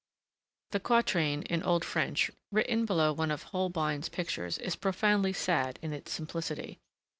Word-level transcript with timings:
The 0.71 0.79
quatrain 0.79 1.43
in 1.43 1.61
old 1.61 1.85
French 1.85 2.31
written 2.51 2.85
below 2.85 3.13
one 3.13 3.29
of 3.29 3.43
Holbein's 3.43 4.09
pictures 4.09 4.57
is 4.57 4.75
profoundly 4.75 5.31
sad 5.31 5.77
in 5.83 5.93
its 5.93 6.11
simplicity. 6.11 6.79